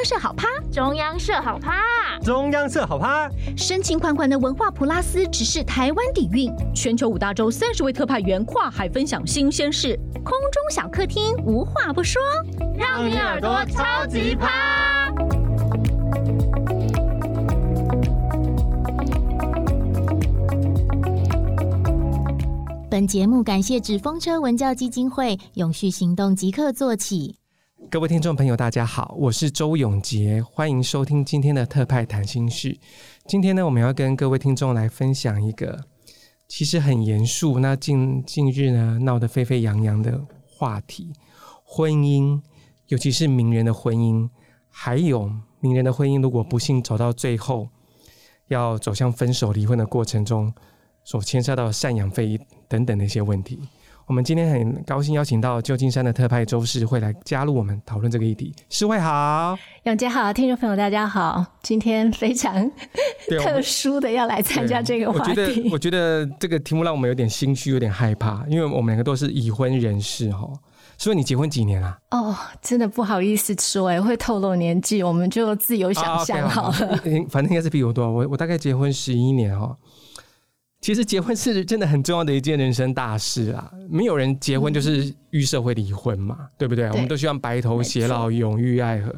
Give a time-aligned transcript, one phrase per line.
[0.00, 1.74] 央社好趴，中央社好趴，
[2.24, 3.28] 中央社好趴。
[3.54, 6.50] 深情款款的文化普拉斯，只是台湾底蕴。
[6.74, 9.94] 全球五大洲三十位特派员跨海分享新鲜事，
[10.24, 12.18] 空中小客厅无话不说，
[12.78, 15.12] 让你耳朵超级趴。
[22.90, 27.39] 本节目感谢纸风车文教基金会永续行动即刻做起。
[27.90, 32.78] 各位听众朋友，大家好，我是周永杰，欢迎收听今天的特派谈心事。
[33.26, 35.76] 今天呢，我们要跟各位听众来分享一个
[36.46, 41.12] 其实很严肃，那近近日呢闹得沸沸扬扬的话题——
[41.66, 42.40] 婚姻，
[42.86, 44.30] 尤其是名人的婚姻，
[44.68, 45.28] 还有
[45.58, 47.68] 名人的婚姻，如果不幸走到最后，
[48.46, 50.54] 要走向分手、离婚的过程中，
[51.02, 53.58] 所牵涉到赡养费等等的一些问题。
[54.10, 58.52] 我们今天很高兴邀请到旧金山的特派周世慧来加入我们讨论这个议题。
[58.68, 62.68] 世慧好，永杰好，听众朋友大家好，今天非常
[63.40, 65.30] 特殊的要来参加这个话题。
[65.30, 70.44] 我觉得，我觉得这个题目让我们有点心虚，有点害怕，因为我们两个都是已婚人士哈。
[70.98, 71.96] 所以你结婚几年啊？
[72.10, 77.00] 哦，真的不好意思说，哎，会透露年纪，我们就自由想象好了。
[77.28, 79.76] 反正应该是比我多，我我大概结婚十一年哈。
[80.80, 83.70] 其实结婚是真的很重要的一件人生大事啊！
[83.88, 86.86] 没有人结婚就是预设会离婚嘛，嗯、对不对？
[86.88, 89.14] 对，我们都希望白头偕老、永浴爱河。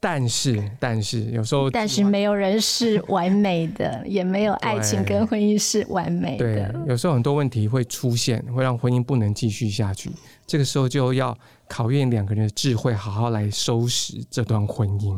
[0.00, 6.44] 但是，但是有时候，但是没有人是完美的， 也没有爱情跟婚姻是完美的。
[6.44, 10.10] 对，有时候很多问题会出现，会让婚姻不能继续下去。
[10.46, 11.36] 这个时候就要
[11.68, 15.12] 考验两个人的智慧，好好来收拾这段婚姻。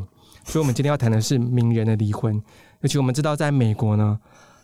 [0.44, 2.34] 所以，我们今天要谈的是名人的离婚，
[2.80, 4.18] 尤其我们知道，在美国呢。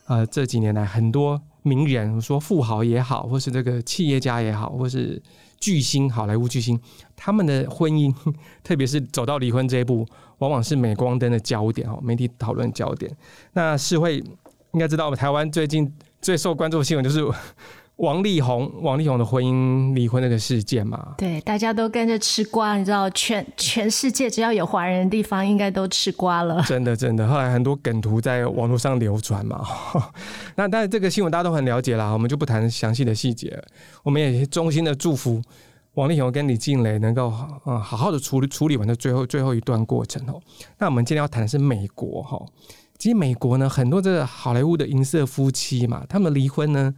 [0.06, 5.20] 呃，这几年来，很多名人，说富豪也好，或是这个企业家也好，或是
[5.60, 6.80] 巨星、好莱坞巨星，
[7.14, 8.14] 他们的婚姻，
[8.62, 10.06] 特别是走到离婚这一步，
[10.38, 13.14] 往往是镁光灯的焦点哦，媒体讨论焦点。
[13.52, 14.18] 那是会
[14.72, 17.24] 应该知道，台湾最近最受关注的新闻就是。
[17.96, 26.62] 王力宏，王力宏的婚姻离婚那个事件嘛，对，大家都跟着吃瓜，你知道，全全世界只要有华人的地方，应该都吃瓜了。
[26.68, 27.26] 真的，真的。
[27.26, 29.64] 后来很多梗图在网络上流传嘛，
[30.56, 33.64] 那但是这个新闻大家都很了解啦，我们就不谈详细的细节了。
[34.02, 35.40] 我们也衷心的祝福
[35.94, 37.32] 王力宏跟李静蕾能够
[37.64, 40.38] 嗯好好的处理处理完的最后最后一段过程哦。
[40.76, 42.44] 那我们今天要谈的是美国哈，
[42.98, 46.94] 其实美国呢，很多这个好莱坞的银色夫妻嘛，他们离婚呢。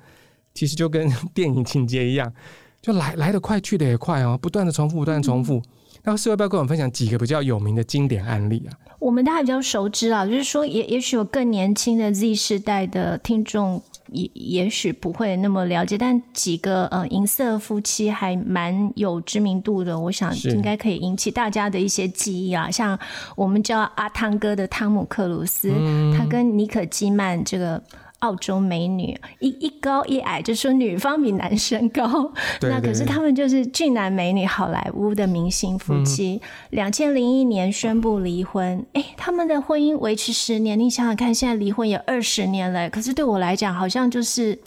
[0.54, 2.32] 其实就跟 电影情节一样，
[2.81, 5.62] 就来来得快，去得也快哦，不断的重复，不断的重复。
[6.04, 8.72] 那世慧要不要跟我们分享几个比较有名的经典案例啊？
[8.98, 22.70] 我们大家比较熟知啊，就是说也，也也许有更年轻的 Z 世代的听众，也也许不会那么了解，但几个呃银色夫妻还蛮有知名度的，我想应该可以引起大家的一些记忆啊。
[22.70, 22.98] 像
[23.37, 27.82] 我们叫阿汤哥的汤姆克鲁斯，嗯、他跟妮可基曼这个。
[28.21, 32.33] 澳洲美女一一高一矮，就说女方比男生高。
[32.59, 36.41] 对对对，那可是他们就是俊男美女，好莱坞的明星夫妻。
[36.71, 40.77] 两千零一年宣布离婚，哎、欸，他们的婚姻维持十年。
[40.79, 44.59] 你想想看，现在离婚也二十年了，可是对我来讲，好像就是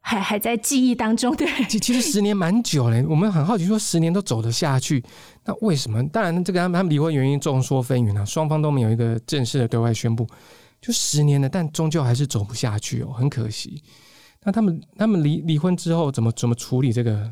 [0.00, 1.34] 还还在记忆当中。
[1.34, 3.04] 对，其其实十年蛮久了。
[3.08, 5.02] 我们很好奇，说十年都走得下去，
[5.44, 6.06] 那为什么？
[6.10, 10.24] 当然，这个他们他们离婚原因众说纷纭啊，双方都没有一个正式的对外宣布。
[10.80, 13.82] 就十年了，但终究还是走不下去哦，很可惜。
[14.44, 17.30] 那他们他们离离婚之后怎么怎么处理这个？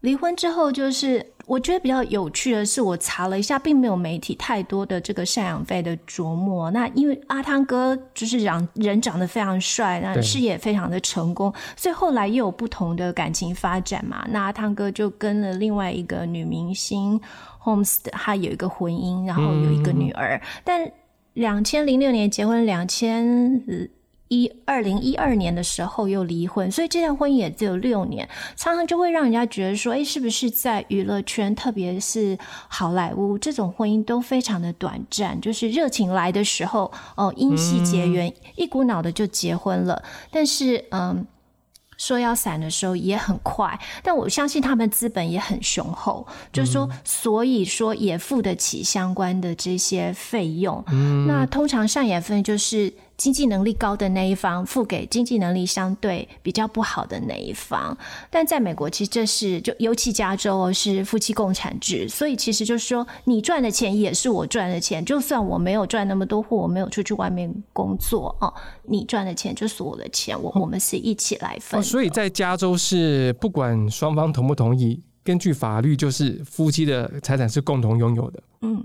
[0.00, 6.70] 离婚之后，就是我觉得比较有趣的是，我查了一下，并没有媒体太多的这个赡养费的琢磨。
[6.72, 14.24] 那因为阿汤哥就是长人长得非常帅，那事业非常的成功，所以后来又有不同的感情发展嘛。
[14.30, 17.18] 那阿汤哥就跟了另外一个女明星
[17.62, 20.92] Holmes，他有一个婚姻，然后有一个女儿，嗯、但。
[21.36, 23.62] 两千零六年结婚，两千
[24.28, 28.26] 一二零一二年的时候又离婚，所以这段婚姻也只有六年，
[28.56, 32.38] 常常就会让人家觉得说，哎，是不是在娱乐圈，特别是
[32.68, 41.26] 好莱坞，这种婚姻都非常的短暂，就是热情来的时候，哦，因戏结缘，嗯、一股脑的就结婚了，但是，嗯。
[41.96, 50.84] 说要散的时候也很快，但我相信他们资本也很雄厚，就是说，所以说也付得起相关的这些费用。
[50.88, 52.92] 嗯，那通常上演费就是。
[53.16, 57.96] 经济能力高的那一方付给经济能力相对比较不好的那一方，
[58.30, 68.52] 但在美国，其实这是就尤其加州是夫妻共产制，所以其实就是说，你赚的钱也是我赚的钱，就算我没有赚那么多，或我没有出去外面工作哦，
[68.82, 71.80] 你赚的钱就是我的钱，我我们是一起来分。
[71.80, 78.42] 哦，所以在加州是不管双方同不同意，根据法律就是夫妻的财产是共同拥有的。
[78.60, 78.84] 嗯。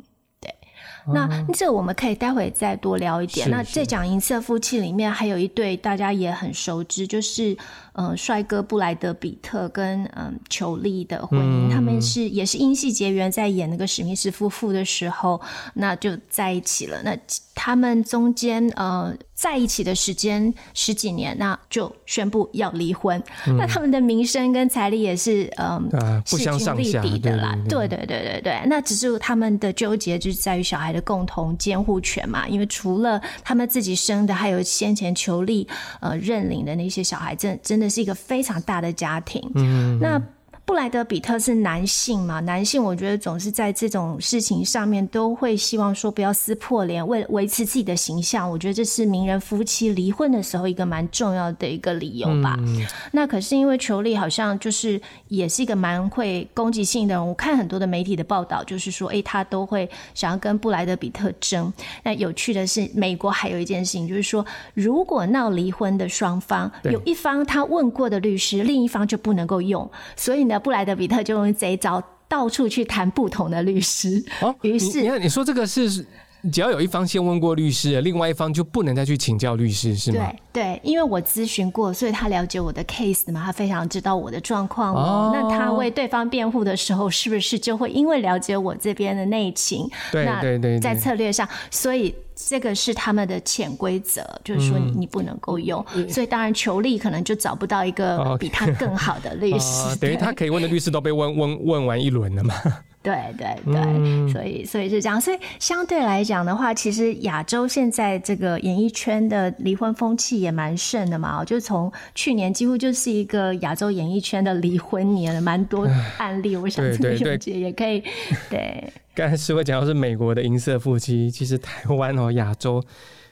[1.07, 3.49] 那这我们可以待会再多聊一点。
[3.49, 7.57] 那在讲银色夫妻里面，还有一对大家也很熟知，就是
[7.93, 15.39] 呃帅哥布莱德比特跟嗯裘丽的婚姻，嗯、他们是也是因戏结缘，在演那个史密斯夫妇的时候，
[15.73, 17.01] 那就在一起了。
[17.03, 17.17] 那
[17.53, 23.21] 他们中间呃在一起的时间十几年，那就宣布要离婚。
[23.47, 25.89] 嗯、那他们的名声跟财力也是嗯
[26.25, 27.57] 势均力敌的啦。
[27.67, 35.67] 对对对对对，那只是他们的纠结就是在于小孩的共同监护权嘛，因为除了他们自己生的，还有先前裘丽
[35.99, 39.41] 呃认领的那些小孩，真真的是一个非常大的家庭。
[39.55, 40.21] 嗯，那。
[40.65, 42.39] 布莱德比特是男性嘛？
[42.39, 48.49] 男性我觉得总是在这种事情上面都会希望说不要撕破脸，为了维持自己的形象。
[48.49, 52.55] 我觉得这是名人夫妻离婚的时候一个蛮重要的一个理由吧。
[52.59, 61.71] 嗯、那可是因为裘丽好像就是也是一个蛮会攻击性的人，我看很多的媒体的报道，就是说，哎，他都会想要跟布莱德比特争。
[62.03, 70.59] 那有趣的是，美国还有一件事情，就是说，如果闹离婚的双方有一方他问过的律师，另一方就不能够用，所以呢。
[70.59, 74.23] 布莱德比特就用这一招，到处去谈不同的律师。
[74.41, 76.05] 哦，于是你看，你说这个是。
[76.51, 80.25] 只要有一方先问过律师，另外一方就不能再去请教律师，是吗？
[80.51, 85.31] 对对，因为我咨询过，所以他了解我的 case 嘛，他非常知道我的状况哦。
[85.33, 89.89] 那他为对方辩护的时候，是不是就会因为了解我这边的内情？
[90.11, 95.83] 对对对，在策略上，所以这个是他们的潜规则，就是说你你不能够用。
[95.95, 99.83] 嗯、所以当然，求利可能就找不到一个比他更好的律师。
[99.87, 102.55] 哦、等于他可以问的律师都被问问问完一轮了嘛？
[103.03, 115.87] 对对对，嗯、所以所以是这样，所以相对来讲的话，其实亚洲现在这个演艺圈的离婚风气也蛮盛的嘛，就从去年几乎就是一个亚洲演艺圈的离婚年，蛮多
[116.17, 116.55] 案例。
[116.55, 118.03] 我想这个友姐也可以
[118.49, 118.93] 对。
[119.15, 122.81] 刚才是会讲到是美国的银色夫妻，其实台湾哦，亚洲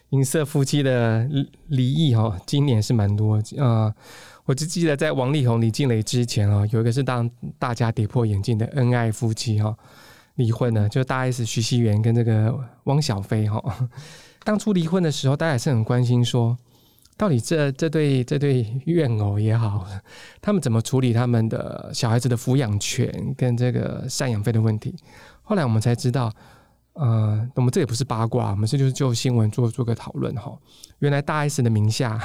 [0.09, 1.27] 银色夫妻的
[1.67, 3.41] 离异哦，今年是蛮多啊。
[3.57, 3.93] 呃
[4.49, 7.29] 我就记得在王力宏、李静蕾之前哦，有一个是让
[7.59, 9.77] 大家跌破眼镜的恩爱夫妻哈，
[10.37, 13.63] 离婚了，就大 S 徐熙媛跟这个汪小菲哈。
[14.43, 16.57] 当初离婚的时候，大家也是很关心说，
[17.15, 19.85] 到底这这对这对怨偶也好，
[20.41, 23.07] 他们怎么处理他们的小孩子的抚养权
[23.37, 24.95] 跟这个赡养费的问题？
[25.43, 26.33] 后来我们才知道。
[26.93, 30.51] 呃，我们这也不是八卦，我们这就是就新闻做做个讨论哈。
[30.97, 32.19] 原来大 S 的名下，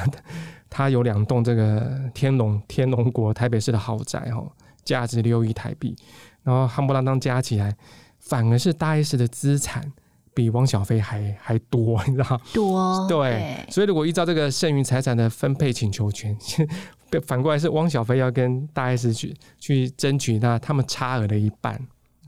[0.77, 4.45] 他有两栋这个天龙天龙国台北市的豪宅哈，
[4.85, 5.95] 价值六亿台币，
[6.43, 7.73] 然后夯不啷当加起来，
[8.19, 9.93] 反而是大 S 的资产
[10.35, 12.41] 比汪小菲还 还多，你知道吗？
[12.53, 16.37] 多对，对所以如果依照这个剩余财产的分配请求权，
[17.25, 21.81] 反过来是汪小菲要跟大 S 去去争取那他们差额的一半，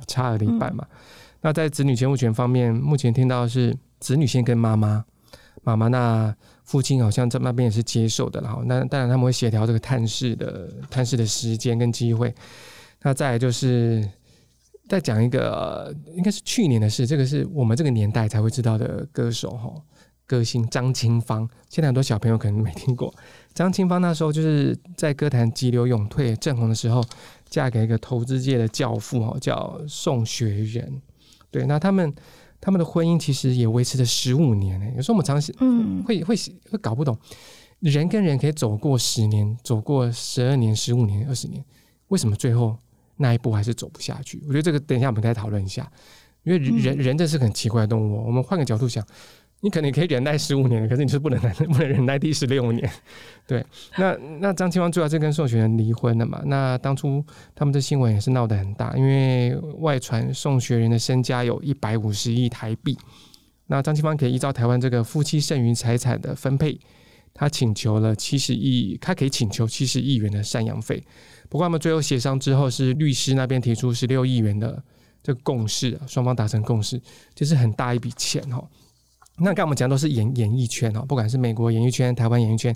[0.06, 0.86] 差额的一半嘛。
[0.88, 0.96] 嗯
[1.42, 5.04] 那在子女监护权方面，目前听到是子女先跟妈妈，
[5.62, 6.34] 妈妈那
[6.66, 12.34] 父亲好像在那边也是接受的，然后那当然他们会协调这个探视的探视的时间跟机会。
[13.02, 14.06] 那再来就是
[14.88, 19.72] 再讲一个，应该是去年的事，这个是我们这个年代才会知道的歌手哈，
[20.26, 21.48] 歌星张清芳。
[21.68, 23.14] 现在很多小朋友可能没听过
[23.54, 27.00] 张清芳，那时候就是在歌坛急流勇退正红的时候，
[27.48, 31.00] 嫁给一个投资界的教父哈，叫宋学仁。
[31.50, 32.12] 对，那他们
[32.60, 34.86] 他们的婚姻其实也维持了十五年呢。
[34.96, 36.34] 有时候我们常常嗯会会
[36.70, 37.16] 会搞不懂，
[37.80, 41.64] 人跟人可以走过十年，走过十二年、十五年、二十年，
[42.08, 42.76] 为什么最后
[43.16, 44.42] 那一步还是走不下去？
[44.46, 45.90] 我觉得这个等一下我们再讨论一下，
[46.44, 48.24] 因为人人这是很奇怪的动物。
[48.26, 49.06] 我们换个角度想。
[49.66, 52.88] 你可能可以忍耐十五年，可是你是不能忍 不能忍耐第十六年。
[53.48, 53.66] 对，
[53.98, 56.40] 那那张清芳主要是跟宋学仁离婚了嘛？
[56.46, 62.96] 那当初他们的新闻也是闹得很大，因为外传宋学仁的身家有一百五十亿台币。
[63.66, 66.78] 那张清芳可以依照台湾这个夫妻剩余财产的分配，
[67.34, 71.02] 他请求了七十亿，他可以请求七十亿元的赡养费。
[71.48, 74.80] 不过他们最后协商之后，是律师那边提出十六亿元的
[75.24, 77.02] 这个共识，双方达成共识，
[77.34, 78.64] 这是很大一笔钱哦。
[79.38, 82.74] 那刚才我们讲的都是演演艺圈哦，不管是美国演艺圈、台湾演艺圈，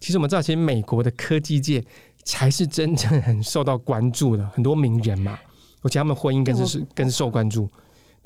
[0.00, 1.82] 其实我们知道，其实美国的科技界
[2.24, 5.38] 才是真正很受到关注的，很多名人嘛，
[5.82, 7.68] 而且他们婚姻更是更受关注。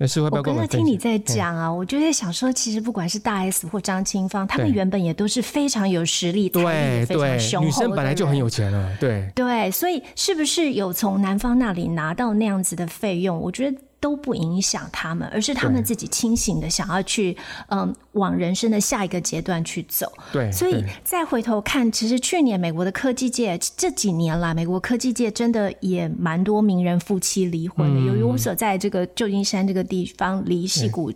[0.00, 13.38] 那是会不会跟我听你在讲啊，我就在想说，其实不管是大 S 或张清芳，他们原本也都是非常有实力、财力非常雄厚，女生本来就很有钱了，对对，所以是不是有从男方那里拿到那样子的费用？
[13.38, 13.78] 我觉得。
[14.00, 17.36] 都不影响他们，而是他们自己清醒的想要去，
[17.68, 20.12] 嗯，往人生的下一个阶段去走。
[20.32, 28.00] 对，所以再回头看，其实去年美国的科技界这几年来，美国科技界真的也蛮多名人夫妻离婚的。
[28.00, 31.12] 由于我所在这个旧金山这个地方离戏谷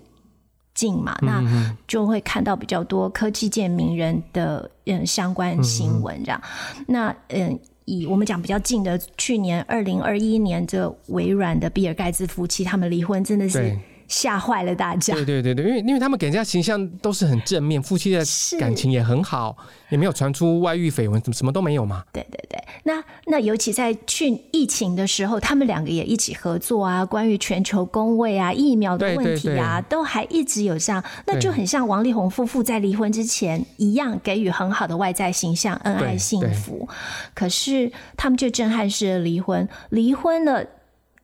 [0.75, 6.43] 近嘛，嗯、那就会看到比较多科技界名人的嗯相关新闻这样。
[6.79, 7.59] 嗯、那嗯，
[7.93, 13.77] 以我们讲比较近的，去年二零二一年这微软的比尔盖茨夫妻他们离婚，真的是。
[14.13, 15.15] 吓坏了大家。
[15.15, 18.23] 对对对对，因为因为他们给人家形象都是很正面，夫妻的
[18.61, 19.57] 感情也很好，
[19.89, 22.05] 也没有传出外遇绯闻，什么什么都没有嘛。
[22.13, 36.87] 对对对，那那尤其在去疫情的时候，他们两个也一起合作啊，关于全球工位啊、疫苗的问题啊，对对对，都还一直有这样，那就很像王力宏夫妇在离婚之前一样，给予很好的外在形象，恩爱幸福。
[37.33, 40.63] 可是他们就震撼式的离婚，离婚了。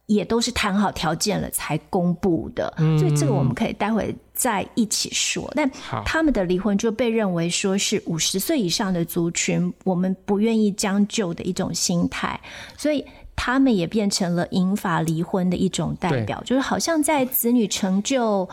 [0.09, 5.51] 也都是谈好条件了才公布的，嗯、所以这个我们可以待会再一起说。
[5.55, 5.71] 但
[6.05, 12.41] 他们的离婚就被认为说是五十岁以上的族群，我们不愿意将就的一种心态，
[12.77, 13.05] 所以
[13.37, 18.49] 他们也变成了引法离婚的一种代表，就是好像在子女成就。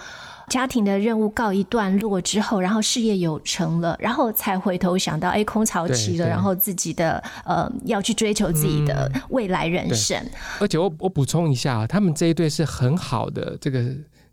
[0.50, 10.18] 家庭的任务告一段落之后，然后事业有成了，然后才回头想到，哎，空巢期了，然后自己的呃要去追求自己的未来人生。
[10.18, 13.84] 嗯、而且我我补充一下，他们这一对是很好的这个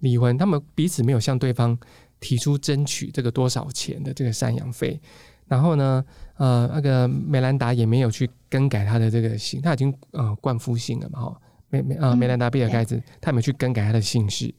[0.00, 1.76] 离婚，他们彼此没有向对方
[2.20, 5.00] 提出争取这个多少钱的这个赡养费，
[5.46, 6.04] 然后呢，
[6.36, 11.40] 呃，那个梅兰达也没有去更改他的这个姓，他已经呃冠夫姓了嘛，哈，
[11.70, 14.52] 梅梅啊梅兰达比尔盖茨，嗯、他没有去更改他的姓氏。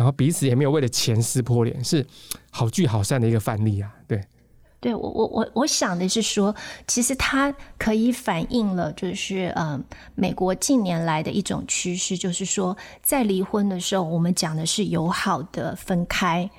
[0.00, 2.06] 然后彼此也没有为了钱撕破脸，是
[2.50, 3.94] 好聚好散的一个范例啊。
[4.08, 4.18] 对，
[4.80, 16.50] 对我我我我想的是说，其实它可以反映了，就是嗯，美国近年来的一种趋势，就是说，在离婚的时候，我们讲的是友好的分开。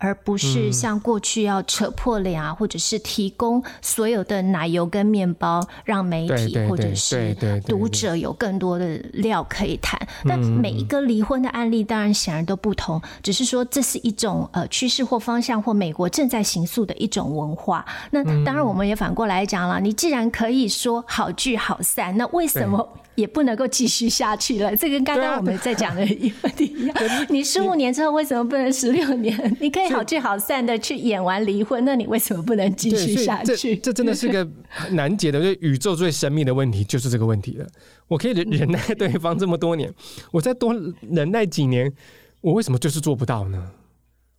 [0.00, 10.00] 而不是像过去要扯破脸啊，或者是提供所有的奶油跟面包，让媒体或者是读者有更多的料可以谈。
[10.26, 17.84] 但每一个离婚的案例当然显然都不同，只是说这是一种呃趋势或方向，或美国正在行塑的一种文化。
[18.10, 22.88] 那当然我们也反过来讲了，你既然可以说好聚好散，那为什么？
[23.20, 26.96] 也不能够继续下去了，这跟刚刚我们在讲的一问题一样。
[27.28, 29.56] 你十五年之后为什么不能十六年？
[29.60, 33.76] 你可以好聚好散的去演完离婚，那你为什么不能继续下去？
[33.76, 34.48] 这这真的是个
[34.92, 37.66] 难解的，就宇宙最神秘的问题就是这个问题了。
[38.08, 39.92] 我可以忍忍耐对方这么多年，
[40.32, 40.74] 我再多
[41.10, 41.92] 忍耐几年，
[42.40, 43.70] 我为什么就是做不到呢？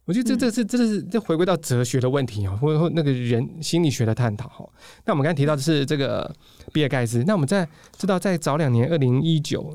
[0.05, 4.67] 我觉得这这是这是这回归到哲学的问题哦，或者那个人心理学的探讨哈。
[5.05, 6.34] 那我们刚才提到的是这个
[6.74, 7.67] 比尔盖茨，那我们在
[7.98, 9.74] 知道在早两年二零一九。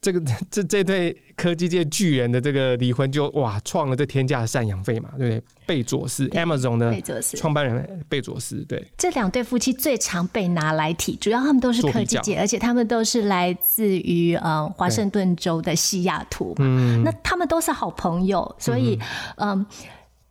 [0.00, 5.42] 这个 这这对科技界巨人的这个离婚就哇创了这天价的赡养费嘛，对不对？
[5.66, 6.94] 贝佐斯，Amazon 的
[7.36, 8.86] 创办人贝佐斯，对。
[8.96, 16.56] 这两对夫妻最常被拿来提，主要他们都是科技界，而且他们都是来自于呃华盛顿州的西雅图嘛。
[16.60, 17.02] 嗯。
[17.02, 18.96] 那他们都是好朋友，所以
[19.36, 19.66] 嗯、呃，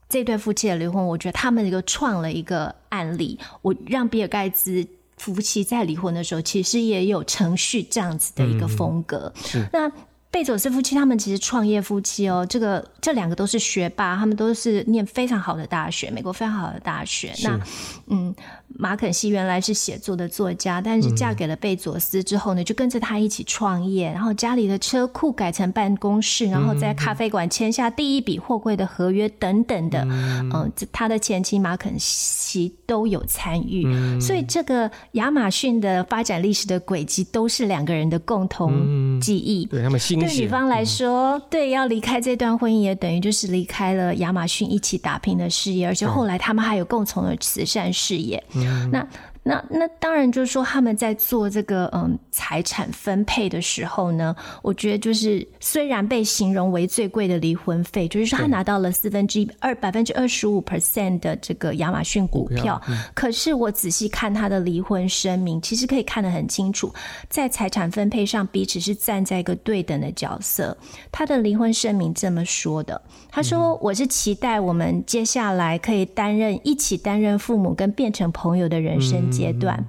[0.07, 4.87] 这对夫妻的离婚，我觉得他们一个创了一个案例，我让比尔盖茨。
[5.17, 9.31] 夫妻在离婚的时候，其实也有程序这样子的一个风格。
[9.53, 9.91] 嗯、那
[10.31, 17.33] 贝佐斯夫妻他们其实创业夫妻哦，这个这两个都是学霸，他们都是念非常好的大学，美国非常好的大学。
[17.43, 17.59] 那
[18.07, 18.35] 嗯。
[18.77, 39.65] 马肯西原来是写作的作家，但是嫁给了贝佐斯之后呢，就跟着他一起创业，然后家里的车库改成办公室，然后在咖啡馆签下第一笔货柜的合约等等的，嗯，呃、他的前妻马肯西都有参与，嗯，所以这个亚马逊的发展历史的轨迹都是两个人的共同记忆。
[39.65, 48.43] 嗯、对他们心，对女方来说，嗯、对要离开这段婚姻，也等于就是离开了亚马逊一起打拼的事业，而且后来他们还有共同的慈善事业。
[48.65, 48.89] 嗯。
[48.91, 49.07] 那
[49.47, 62.81] 那那当然就是说他们在做这个嗯财产分配的时候呢，我觉得就是虽然被形容为最贵的离婚费，就是说他拿到了四分之一二百分之二十五 percent 的这个亚马逊股票，
[63.13, 66.91] 可是我仔细看他的离婚声明，其实可以看得很清楚，
[67.29, 70.75] 在财产分配上彼此是站在一个对等的角色。
[71.11, 72.99] 他的离婚声明这么说的。
[73.29, 79.83] 他说：“我是期待我们接下来可以担任一起担任父母跟变成朋友的人生阶段。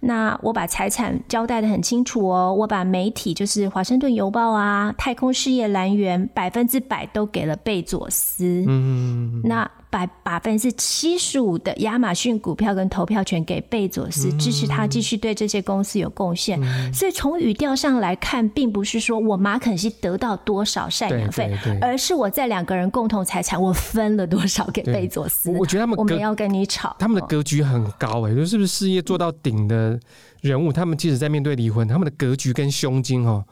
[0.00, 8.64] 那我把财产交代得很清楚哦，我把媒体就是华盛顿邮报啊、太空事业来源百分之百都给了贝佐斯。
[8.68, 16.60] 嗯那。”百百分之七十五的亚马逊股票跟投票权给贝佐斯，支持他继续对这些公司有贡献。
[16.62, 25.50] 嗯、所以从语调上来看，并不是说我马肯西得到多少赡养费，而是我在两个人共同财产，我分了多少给贝佐斯。
[25.58, 29.98] 我觉得他们我们要跟你吵，他们的格局很高哎、欸，就是不是事业做到顶的
[30.42, 33.44] 人物，他们即使在面对离婚，他们的格局跟胸襟哦，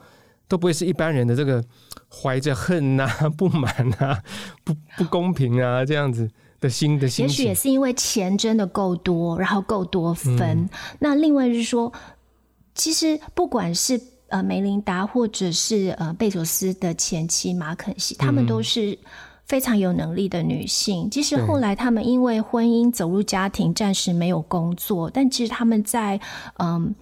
[0.49, 1.65] 都不会是一般人的这个
[2.23, 3.07] 怀着恨啊、
[3.37, 4.23] 不满啊、
[4.65, 6.31] 不不公平啊这样子
[6.61, 7.45] 的心的心情。
[7.45, 10.41] 也许也是因为钱真的够多，然后够多分。
[10.41, 10.69] 嗯、
[10.99, 11.93] 那另外就是说，
[12.75, 18.99] 其实不管是呃梅琳达或者是呃贝佐斯的前妻马肯西，他们都是
[19.45, 21.11] 非常有能力的女性。
[21.11, 26.21] 即使后来他们因为婚姻走入家庭，暂时没有工作，但其实他们在
[26.59, 26.95] 嗯。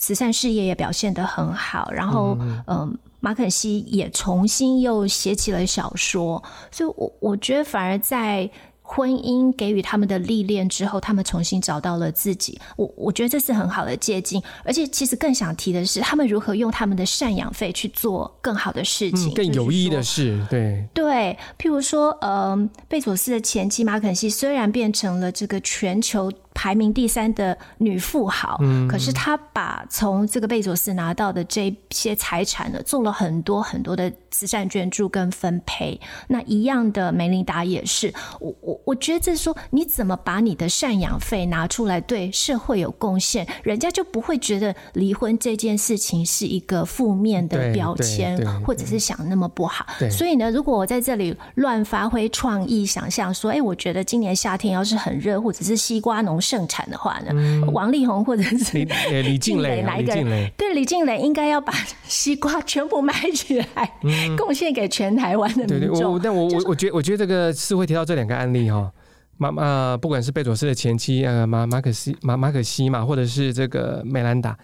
[0.00, 2.88] 慈善事业也表现得很好，然后，嗯、呃，
[3.20, 8.50] 马肯西也重新又写起了小说，所以我我觉得反而在。
[8.90, 12.58] 婚姻给予他们的历练之后，他们重新找到了自己。
[12.74, 20.42] 我我觉得这是很好的借鉴，而且其实更想提的是，他们如何用他们的赡养费去做更好的事情，嗯、更有意义的事。
[20.48, 22.56] 对对，譬如说，呃，
[22.88, 36.00] 贝佐斯的前妻马肯西虽然变成了这个全球排名第三的女富豪，嗯，可是她把从这个贝佐斯拿到的这些财产呢，做了很多很多的慈善捐助跟分配。
[36.26, 38.80] 那一样的梅琳达也是，我我。
[38.88, 49.86] 我觉得这是说，你怎么把你的赡养费拿出来对社会有贡献，人家就不会觉得离婚这件事情是一个负面的标签，或者是想那么不好。
[50.10, 58.86] 所以呢，如果我在这里乱发挥创意想象，说，哎，我觉得今年夏天要是很热，或者是西瓜农盛产的话呢，嗯、王力宏或者是李
[59.22, 60.50] 李静蕾哪一个人？
[60.56, 61.72] 对，李静蕾应该要把
[62.04, 65.90] 西瓜全部买起来，嗯、贡献给全台湾的民众。
[65.90, 68.70] 对对，我但我我我觉得我觉得这个是会提到这两个案例。
[68.70, 68.90] 哈，
[69.36, 74.56] 马马不管是贝佐斯的前妻呃马马可西马马可西嘛，或者是这个梅兰达，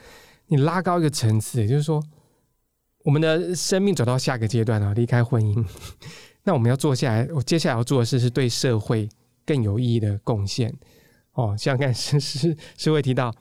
[0.46, 2.02] 你拉高一个层次，也就是说，
[3.04, 5.62] 我们的生命走到下个阶段啊，离开婚姻，
[6.44, 9.06] 那我们要做下来，我接下来要做的事是对社会
[9.44, 10.74] 更有意义的贡献。
[11.34, 13.32] 哦，像刚才是是是会提到，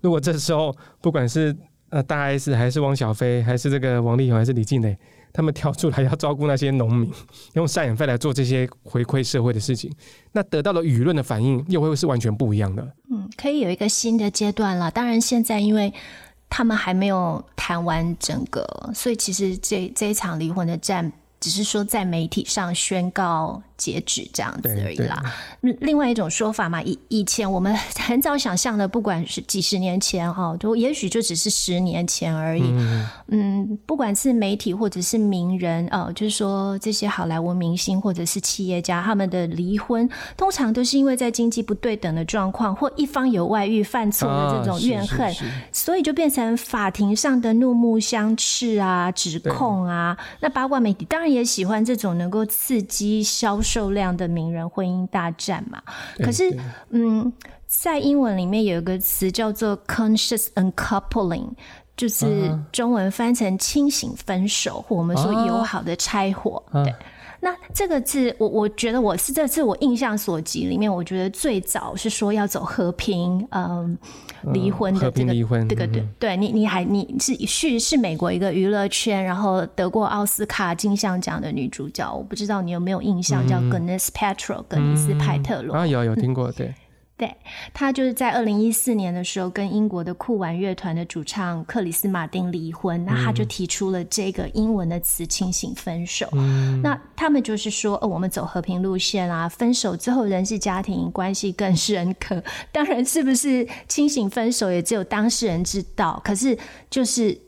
[0.00, 1.56] 如果这时候不管是
[1.90, 4.96] 呃大 S 还是汪小菲，还是这个王力宏，还是李静蕾。
[5.34, 7.10] 他们跳出来要照顾那些农民，
[7.54, 9.90] 用赡养费来做这些回馈社会的事情，
[10.32, 12.86] 那得到的舆论的反应又会是完全不一样的。
[13.10, 14.90] 嗯，可以有一个新的阶段了。
[14.90, 15.90] 当然，现在因为
[16.50, 21.10] 他们还没有谈完整个，所以其实这这一场离婚的战，
[21.42, 23.60] 只是说在媒体上宣告。
[23.78, 25.20] 截止这样子而已啦。
[25.60, 32.62] 另外一种说法嘛，以以前我们 很早想象的，不管是几十年前哈，都也许就只是十年前而已。
[32.62, 45.34] 嗯，嗯，不管是媒体或者是名人哦，就是说这些好莱坞明星或者是企业家，他们的离婚通常都是因为在经济不对等的状况，或一方有外遇犯错的这种怨恨，啊，
[45.72, 50.16] 所以就变成法庭上的怒目相斥啊，指控啊。
[50.38, 53.92] 那八卦媒体当然也喜欢这种能够刺激销售。
[53.92, 55.82] 量的名人婚姻大战嘛，
[56.18, 56.56] 可是，
[56.90, 57.30] 嗯，
[57.66, 61.50] 在英文里面有一个词叫做 conscious uncoupling，
[61.96, 66.94] 就是中文翻成清醒分手，或我们说友好的拆伙，对。
[67.40, 73.98] 那这个字，我我觉得我是这次我印象所及里面，我觉得最早是说要走和平，嗯，
[74.52, 85.74] 离婚的这个，离婚这个对对，你你还你是是是美国一个娱乐圈，然后得过奥斯卡金像奖的女主角，我不知道你有没有印象，叫 Gwyneth Paltrow 格尼斯派特罗。
[85.74, 86.74] 啊，有有听过，对。
[87.14, 87.36] 对，
[87.72, 96.26] 他就是在二零一四年的时候跟英国的酷玩乐团的主唱克里斯马丁离婚，那他就提出了这个英文的词“清醒分手”。
[96.34, 96.82] 嗯。
[96.82, 102.42] 那他们就是说，哦，我们走和平路线啊，分手之后人是家庭关系更深刻。
[102.72, 106.20] 当然，是不是清醒分手也只有当事人知道。
[106.24, 106.58] 可是
[106.90, 107.38] 就是。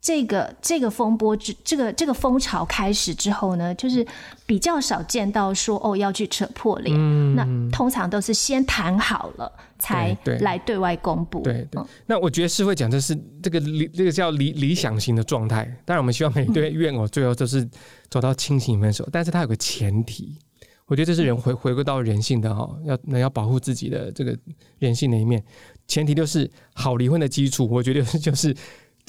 [0.00, 4.06] 这个这个风波之这个这个风潮开始之后呢，就是
[4.46, 7.44] 比较少见到说哦要去扯破脸，嗯、那
[7.76, 11.42] 通常都是先谈好了才来对外公布。
[11.42, 15.64] 对对，对，那我觉得是会讲，这是这个理这个叫理理想型的状态。
[15.84, 17.68] 当然，我们希望每对怨偶最后都是
[18.08, 20.38] 走到清醒分手，嗯、但是它有个前提，
[20.86, 24.38] 我觉得这是人回回归到人性的哈，要能要保护自己的这个
[24.78, 25.42] 人性的一面，
[25.88, 28.56] 前提就是好离婚的基础，我觉得就是。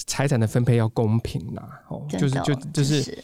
[0.08, 3.18] 财产的分配要公平呐，哦，就是就就是，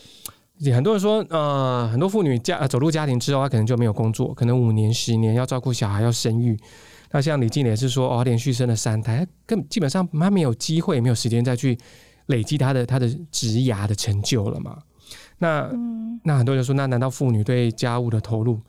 [0.73, 6.57] 很多人说，呃，很多妇女家走入家庭之后，她可能就没有工作，可能五年、十年要照顾小孩，要生育。
[7.11, 11.77] 那像李静也是说，哦，连续生了三胎，更基本上她没有机会，没有时间再去
[12.27, 14.77] 累积她的她的职涯的成就了嘛。
[15.37, 18.59] 那、嗯、那很多人说，那难道妇女对家务的投入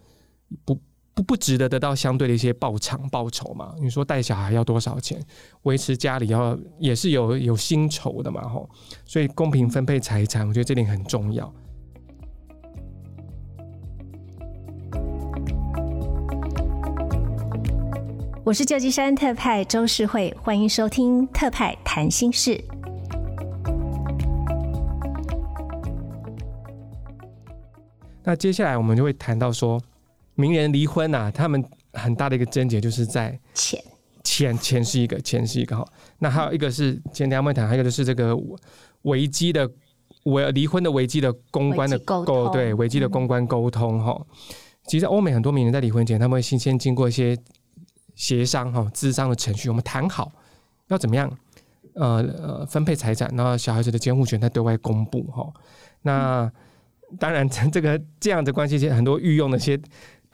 [0.65, 0.79] 不？
[1.17, 3.75] 不不值得得到相对的一些报偿报酬嘛？
[3.81, 5.19] 你说带小孩要多少钱？
[5.63, 8.47] 维持家里要也是有有薪酬的嘛？
[8.47, 8.69] 吼，
[9.07, 11.51] 所以公平分配财产，我觉得这点很重要。
[18.45, 22.63] 我是旧金山特派周世慧，欢迎收听特派谈心事。
[28.23, 29.81] 那接下来我们就会谈到说，
[30.37, 31.63] 名人离婚啊，他们
[31.95, 33.83] 很大的一个症结就是在钱，
[34.23, 35.85] 钱钱是一个，钱是一个哈。
[36.19, 38.37] 那还有一个是，前天我们谈，还有一个就是这个
[39.03, 39.69] 危机的
[40.25, 44.15] 危离婚的危机的公关的沟对危机的公关沟通哈。
[44.19, 44.37] 嗯、
[44.87, 47.37] 其实欧美很多名人在离婚前，他们会先先经过一些
[48.15, 50.31] 协商哈、咨商的程序，我们谈好
[50.89, 51.35] 要怎么样，
[51.95, 55.51] 呃呃分配财产，然后小孩子的监护权在对外公布哈。
[56.03, 56.53] 那、嗯
[57.21, 59.81] 当然，这个这样的关系，很多御用的一些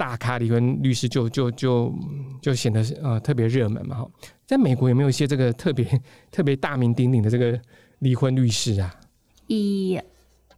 [0.02, 1.94] 大咖离婚律师就就就
[2.40, 4.10] 就显得呃特别热门嘛哈。
[4.44, 5.86] 在美国有没有一些这个特别
[6.32, 7.56] 特别大名鼎鼎的这个
[8.00, 8.92] 离婚律师啊？
[9.46, 9.96] 以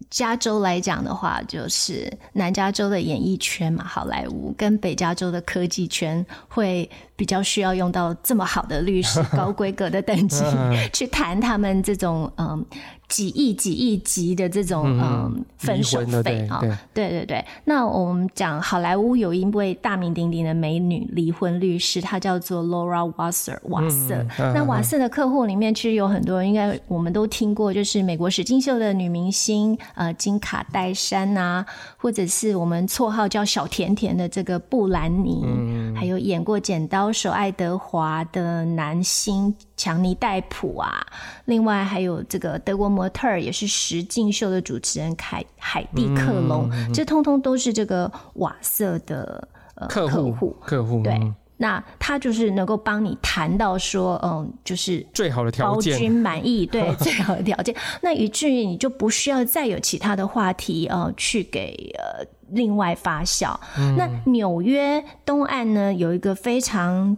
[0.09, 10.43] 加州来讲的话，就是南加州的演艺圈嘛，好莱坞跟北加州的科技圈会比较需要用到这么好的律师，高规格的等级
[10.93, 12.65] 去谈他们这种嗯。
[13.07, 16.59] 几亿、几亿级的这种嗯分手费啊，
[16.95, 17.45] 对对对。
[17.65, 24.15] 那我们讲好莱坞有一位大名鼎鼎的美女离婚律师，她叫做 Laura Wasser 瓦瑟。
[24.39, 31.65] 嗯、那瓦瑟的客户里面其实有很多人，应该我们都听过，就是美国史金秀的女明星呃金卡戴珊啊，
[31.99, 39.55] 或者是我们绰号叫小甜甜的这个布兰妮，嗯、还有演过《剪刀手爱德华》的男星。
[39.77, 41.05] 强尼戴普啊，
[41.45, 51.03] 另外还有这个德国模特儿，也是实境秀的主持人凯海蒂克隆，嗯、这通通都是这个瓦瑟的呃客户客户。
[51.03, 57.75] 对，嗯、那他就是能够帮你谈到说，嗯，就是最好的条件，包君满意，对， 最好的条件。
[58.01, 63.55] 那以至于你就不需要再有其他的话题呃去给呃另外发酵。
[63.77, 67.17] 嗯、那纽约东岸呢，有一个非常。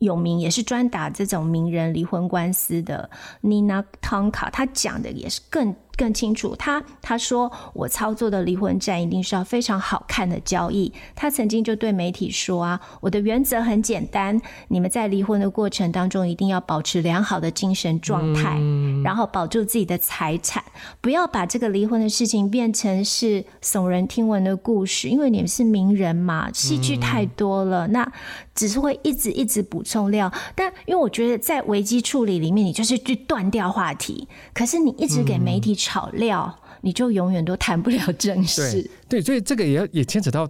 [0.00, 3.10] 有名也是专打这种名人离婚官司的
[3.42, 5.76] Nina Tonka，他讲的也是更。
[5.96, 10.92] 更清楚，他他说我操作的离婚战一定是要非常好看的交易。
[11.14, 20.62] 他曾经就对媒体说啊，我的原则很简单，你们在离婚的过程当中一定要保持良好的精神状态，嗯、然后保住自己的财产，
[21.00, 28.12] 不要把这个离婚的事情变成是耸人听闻的故事，因为你们是名人嘛，戏剧太多了，嗯、那
[28.54, 30.32] 只是会一直一直补充料。
[30.54, 35.79] 但因为我觉得在危机处理里面，你就是去断掉话题，可是你一直给媒体。
[35.80, 38.82] 炒料，你就永远都谈不了正事。
[39.08, 40.48] 对，对，所以这个也也牵扯到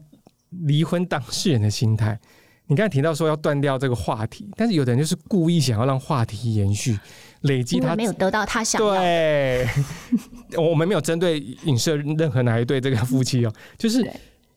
[0.67, 2.19] 离婚当事人的心态。
[2.67, 6.97] 你刚才提到说要断掉这个话题，但是有的人就是故意想要让话题延续，
[7.41, 8.81] 累积他没有得到他想。
[8.81, 9.67] 对，
[10.57, 14.09] 我们没有针对影射任何哪一对这个夫妻哦， 就是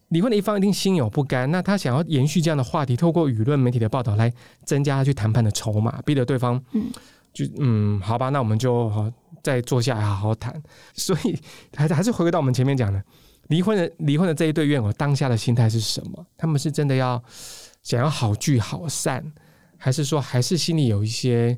[0.09, 4.31] 离婚的一方一定心有不甘，那他想要延续这样的话题，透过舆论媒体的报道来
[4.63, 6.91] 增加他去谈判的筹码，逼得对方嗯，
[7.33, 9.11] 就嗯，好吧，那我们就好。
[9.43, 10.63] 再坐下来好好谈，
[10.95, 11.37] 所以
[11.75, 13.03] 还是还是回归到我们前面讲的，
[13.49, 16.25] 离婚的离婚的这一对怨偶当下的心态是什么？
[16.37, 17.21] 他们是真的要
[17.83, 19.23] 想要好聚好散，
[19.77, 21.55] 还是说还是心里有一些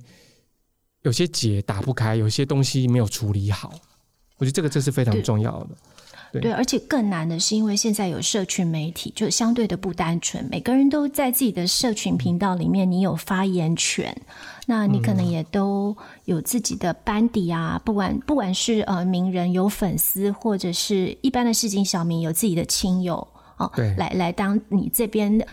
[1.04, 3.72] 有些结打不开，有些东西没有处理好？
[4.38, 5.70] 我觉得这个这是非常重要的。
[6.42, 14.14] 对，而且更难的是，因为现在有社群媒体，就相对的不单纯，每个人都在自己的社群频道里面，你有发言权。
[14.68, 25.46] 那你可能也都有自己的班底啊，不管不管是呃名人有粉丝，或者是一般的市井小民有自己的亲友哦，对，来来当你这边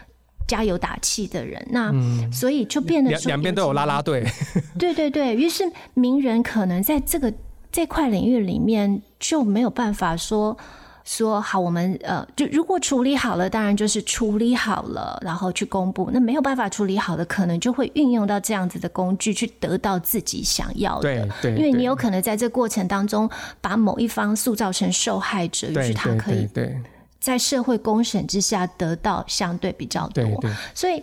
[0.48, 1.66] 加油打气的人。
[1.70, 4.27] 那、嗯、所以就变得两两边都有拉拉队。
[4.79, 7.33] 对对对，于是名人可能在这个
[7.70, 10.57] 这块领域里面就没有办法说。
[11.05, 16.11] 说好，我们呃，就如果处理好了，当然就是处理好了，然后去公布。
[16.12, 21.03] 那没有办法处理好的，可能就会运用到这样子的工具去得到自己想要的。
[21.03, 23.29] 对对，因为你有可能在这过程当中
[23.61, 26.49] 把某一方塑造成受害者，于是他可以
[27.21, 30.25] 在社会公审之下得到相对比较多。
[30.75, 31.03] 所以。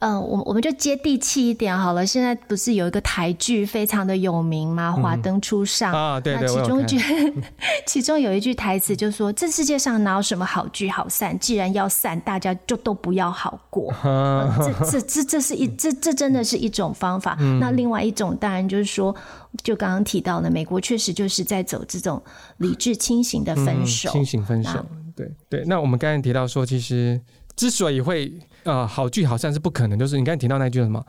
[0.00, 2.06] 嗯，我我们就接地气一点好了。
[2.06, 4.92] 现在不是有一个台剧非常的有名吗？
[4.92, 6.98] 华灯初上、嗯、啊，对对，那其中一句，
[7.86, 11.36] 其中有一句台词就说：“这世界上哪有什么好聚好散？
[11.38, 13.92] 既然要散，大家就都不要好过。
[14.04, 17.36] 嗯”这这这这是一 这这真的是一种方法。
[17.40, 19.14] 嗯、那另外一种当然就是说，
[19.62, 22.22] 就刚刚提到的，美国确实就是在走这种
[22.58, 24.70] 理智清醒的分手，嗯、清醒分手。
[24.74, 24.84] 那
[25.16, 27.20] 对对，那我们刚才提到说，其实。
[27.56, 28.32] 之所以会
[28.68, 31.04] 呃好聚好散是不可能，就是你刚才提到那句什么，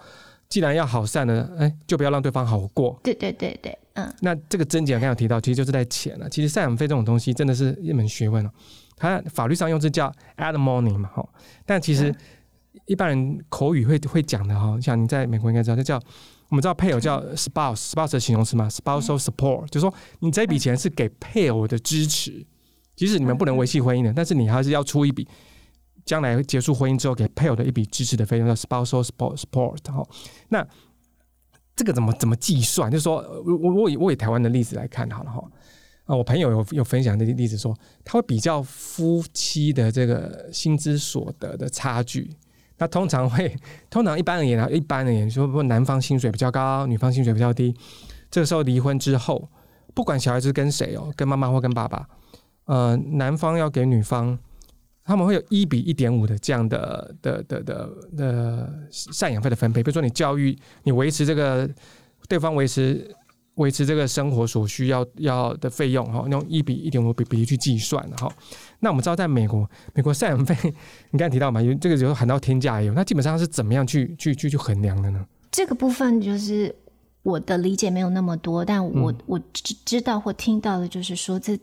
[0.48, 2.98] 既然要好散呢，哎，就不要让对方好过。
[3.04, 4.14] 对对对对，嗯。
[4.22, 6.30] 那这个症结刚才有提到，其实就是在钱了。
[6.30, 8.50] 其实赡养费这种东西真的是一门学问哦。
[8.96, 11.28] 它法律上用字叫 alimony 嘛，哈。
[11.66, 12.14] 但其实
[12.86, 16.02] 一般人口语会会讲的哈，像你在美国应该知道，这叫
[16.50, 22.46] 我们知道配偶叫 spouse，spouse 的形容词嘛，spousal support，就是说你这笔钱是给配偶的支持。
[22.96, 25.26] 即使你们不能维系婚姻的，但是你还是要出一笔
[26.10, 29.78] 将来结束婚姻之后给配偶的一笔支持的费用，叫 spousal support。
[29.92, 30.04] 哈，
[30.48, 30.68] 那
[31.76, 32.90] 这个怎么怎么计算？
[32.90, 35.40] 就是说我我以我以台湾的例子来看好了哈。
[36.06, 42.28] 啊，我朋友有有分享的例子说，他会比较夫妻的这个薪资所得的差距。
[42.80, 43.56] 那通常会，
[43.92, 47.76] 通常一般而言啊，一般而言说，不男方薪水比较高，女方薪水比较低。
[48.32, 49.48] 这个时候离婚之后，
[49.94, 52.10] 不管小孩子跟谁哦，跟妈妈或跟爸爸，
[52.66, 54.40] 呃，男方要给女方，
[55.10, 59.84] 他们会有一比一点五的这样的的的的的赡养费的分配。
[59.84, 61.70] 比如说你教育，你维持这个
[62.28, 63.14] 对方维持。
[63.56, 68.32] 维持这个生活所需要要的费用哈，用一比一点五比比例去计算哈。
[68.80, 70.56] 那我们知道，在美国，美国赡养费，
[71.12, 72.94] 你刚才提到嘛，有这个就喊到天价也有。
[72.94, 75.26] 那基本上是怎么样去去去去衡量的呢？
[75.52, 76.74] 这个部分就是
[77.22, 81.60] 我的理解没有那么多，但我、嗯、我知知道或听到的就是说，这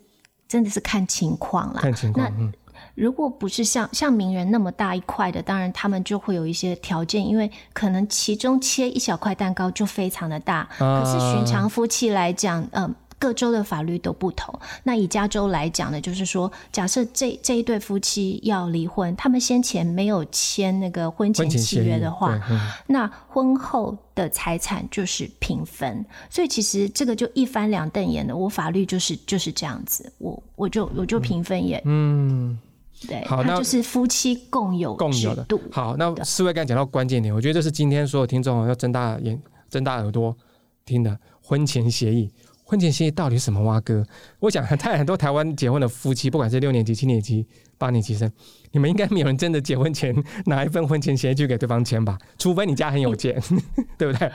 [0.46, 2.30] 真的是看情况啦，看情况。
[2.38, 2.52] 嗯
[2.96, 10.68] 如果不是像像名人那么大一块的，当然他们就会有一些条件，因为可能其中切一小块蛋糕就非常的大。
[10.78, 14.59] 啊、可是寻常夫妻来讲，嗯、呃，各州的法律都不同。
[14.82, 26.02] 那以加州来讲呢，就是说，假设这这一对夫妻要离婚，他们先前没有签那个婚前契约的话，嗯、那婚后的财产就是平分。
[26.30, 32.59] 所以其实这个就一翻两瞪眼的，我法律就是就是这样子，我我就我就平分也嗯。
[33.02, 35.46] 嗯对，好，那就是夫妻共有共有的。
[35.70, 40.37] 好，那四位刚才讲到关键点，我觉得这是今天所有听众要睁大眼、睁大耳朵
[40.85, 42.30] 听的婚前协议。
[42.68, 43.62] 婚前协议到底什么？
[43.62, 44.04] 蛙哥，
[44.40, 47.46] 我想在很多台湾结婚的夫妻，不管是六年级、七年级、
[47.78, 48.28] 八年级生，
[48.72, 50.12] 你们应该没有人真的结婚前
[50.46, 52.18] 拿一份婚前协议去给对方签吧？
[52.38, 53.62] 除非你家很有钱，嗯、
[53.96, 54.28] 对不对？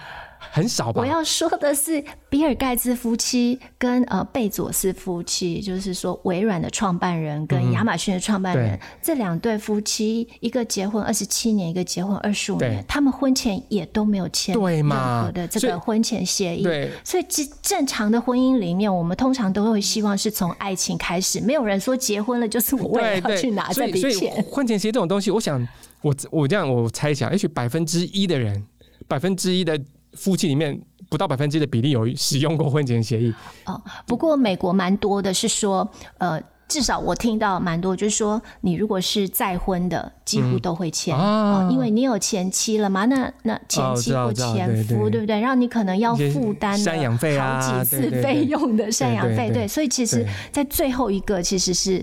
[0.49, 1.01] 很少吧？
[1.01, 16.63] 我要说的是，比尔盖茨夫妻跟呃贝佐斯夫妻，就是说微软的创办人跟亚马逊的创办人，嗯、这两对夫妻，一个结婚二十七年，一个结婚二十五年，他们婚前也都没有签任何的这个婚前协议。
[16.63, 24.43] 对，所以正正常的婚姻里面，我们通常都会希望是从爱情开始，没有人说结婚了就是我为了要去拿这笔钱。
[24.49, 25.67] 婚前协议这种东西，我想
[26.01, 28.65] 我我这样我猜想，也许百分之一的人，
[29.07, 29.79] 百分之一的。
[30.13, 33.33] 夫妻里面不到百分之的比例有使用过婚前协议。
[33.65, 36.41] 哦，不过美国蛮多的是说，呃。
[36.71, 43.03] 至少我听到蛮多，就是说你如果是再婚的，几乎都会签、嗯啊、因为你有前妻了嘛。
[43.03, 45.41] 那那前妻或前夫，哦、对，对，对不对？
[45.41, 49.67] 然后你可能要负担赡养费啊，好几次费用的赡养费，对。
[49.67, 52.01] 所以其实，在最后一个其实是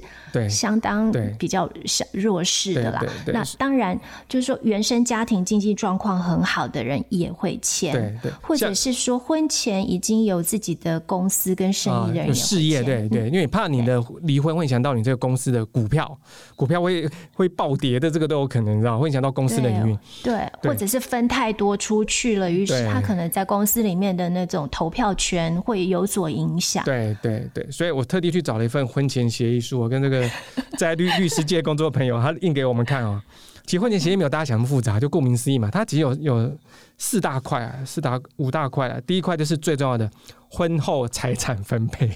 [0.50, 1.66] 相当比较
[2.12, 3.02] 弱势的啦。
[3.28, 8.33] 那当然就是说，原生家庭经济状况很好的人也会签，对对。
[8.42, 14.58] 或者是说，婚前已经有自己的公司跟生意的人也会签，有事业，对对，因为怕你的离婚。
[14.59, 16.18] 会影响到你这个公司的股票，
[16.57, 18.99] 股票会会暴跌的，这个都有可能，知道？
[18.99, 26.85] 会影响到公司的营运，对，或者是分太多出去了，于是他可能在公司里面的那种投票权会有所影响。
[26.85, 30.29] 对对对，所以我特地去找了一份婚前协议书，我跟这个
[30.77, 33.23] 在律律师界工作的朋友，他印给我们看哦。
[33.64, 36.51] 其实婚前协议没有大家想那么复杂，就顾名思义嘛，它其实有有
[36.97, 38.99] 四大块啊，四大五大块啊。
[39.07, 40.11] 第一块就是最重要的
[40.51, 42.11] 婚后财产分配，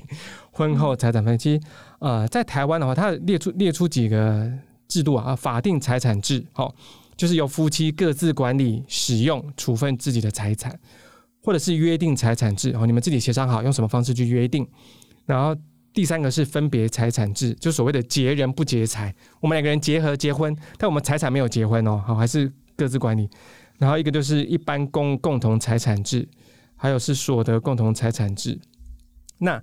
[0.50, 1.36] 婚后财产分配。
[1.36, 1.60] 其实
[2.02, 4.50] 呃，在台湾的话，它列出列出几个
[4.88, 6.74] 制度啊，法定财产制，好，
[7.16, 10.76] 就是由夫妻各自管理、使用、处分自己的财产，
[11.42, 14.68] 或者是约定财产制，哦，你们自己协商好用什么方式去约定，
[15.26, 15.56] 然后。
[15.94, 19.14] 第三个是分别财产制，就所谓的结人不结财。
[19.40, 23.28] 我们两个人结合结婚，但我们财产没有结婚哦，好，还是各自管理。
[23.76, 26.26] 然后一个就是一般共共同财产制，
[26.76, 28.58] 还有是所得共同财产制。
[29.36, 29.62] 那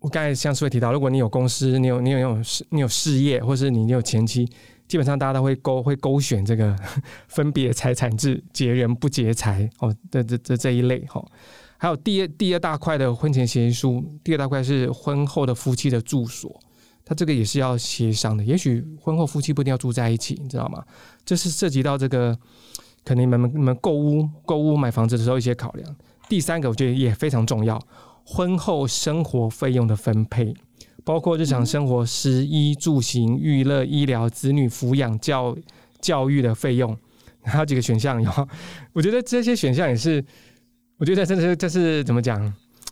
[0.00, 4.48] 我刚才像是会提到，如果你有公司，你有你有你有事你有事业，或是你你有前妻，
[4.88, 6.74] 基本上大家都会勾会勾选这个
[7.28, 11.24] 分别财产制，结人不结财哦的这这这一类哈。
[11.76, 16.58] 还有第二第二大块的婚前协议书，第二大块是婚后的夫妻的住所，
[17.04, 18.42] 它这个也是要协商的。
[18.42, 20.82] 也许婚后夫妻不一定要住在一起，你知道吗？
[21.24, 22.34] 这是涉及到这个
[23.04, 25.96] 可能你们你们购屋购屋买房子的时候一些考量。
[26.28, 27.80] 第三个我觉得也非常重要，
[28.24, 30.54] 婚后生活费用的分配，
[31.04, 35.56] 包括日常生活食衣住行、娱乐、医疗、子女抚养教
[36.00, 36.96] 教育的费用，
[37.42, 38.48] 还有几个选项有，
[38.92, 40.24] 我觉得这些选项也是。
[40.98, 42.38] 我觉得这是这是怎么讲？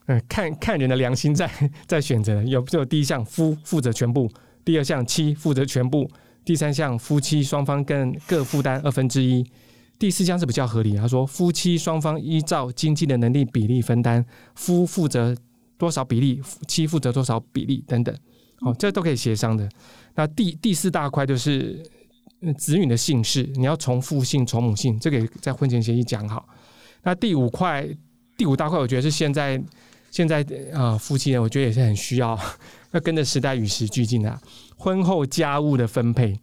[0.07, 1.47] 嗯，看看人的良心在
[1.87, 2.43] 在选择。
[2.45, 4.27] 有就有第一项夫负责全部，
[4.65, 6.11] 第二项妻负责全部，
[6.43, 9.45] 第三项夫妻双方更各负担二分之一，
[9.99, 10.95] 第四项是比较合理。
[10.97, 15.37] 他说夫妻双方依照经济的能力比例分担，夫负责
[15.77, 18.15] 多少比例，妻负责多少比例等等。
[18.61, 19.69] 哦，这都可以协商的。
[20.15, 21.81] 那第第四大块就是
[22.57, 26.49] 子女的姓氏，你要从父姓、从母姓，这个在婚前协议讲好。
[27.03, 27.89] 那第五块，
[28.37, 29.61] 第五大块，我觉得是现在
[30.11, 30.41] 现在
[30.73, 32.39] 啊、呃，夫妻呢，我觉得也是很需要
[32.91, 34.41] 要跟着时代与时俱进的
[34.77, 36.39] 婚后家务的分配。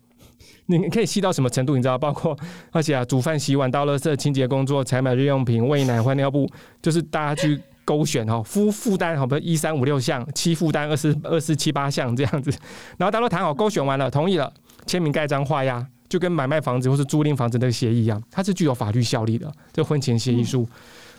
[0.68, 1.76] 你可以细到什么程度？
[1.76, 2.38] 你知道，包括
[2.72, 6.50] 而且啊，煮饭、洗碗、倒垃圾、清洁工作、采买日用品、喂奶、换尿布，
[6.82, 7.60] 就是大家去。
[7.88, 12.50] 勾选哈，夫负担好，比如一三五六项，七负担二四二四七八项这样子，
[12.98, 14.52] 然后大家都谈好，勾选完了，同意了，
[14.88, 19.52] 签名盖章画押，就跟买卖房子或是租赁房子的协议一样，它是具有法律效力的。
[19.72, 20.70] 这婚前协议书，嗯、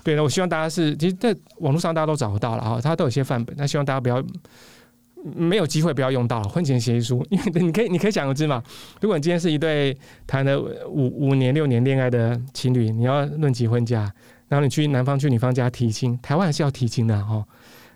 [0.03, 4.21] 对，那我希望大家是，其实在网络上大家都找得到了哈，它都有些范本，那希望大家不要
[5.23, 8.63] 没有机会不要用到婚前协议书，因为你可以你可以想而知嘛，
[9.01, 14.13] 如果你今天是一对谈了五五年六年恋爱的情侣，你要论及婚嫁。
[14.49, 17.45] 然后你去男方去女方家提亲，台湾还是要提亲的哈。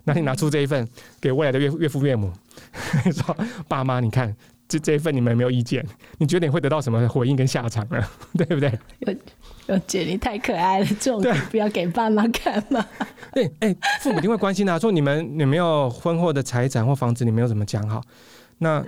[0.03, 0.85] 那你拿出这一份
[1.21, 2.33] 给未来的岳岳父岳母，
[3.15, 3.37] 说
[3.69, 4.35] 爸妈，你看
[4.67, 5.87] 这这一份你们有没有意见，
[6.19, 8.03] 你觉得你会得到什么回应跟下场呢？
[8.37, 8.73] 对不对？
[9.87, 12.85] 姐，你太可爱了，这种不要给爸妈看嘛。
[13.33, 18.03] 对，哎、欸，父母一定会关心的、啊，说你们有没有婚后的财产或房子，你没有怎么讲好？
[18.59, 18.85] 那。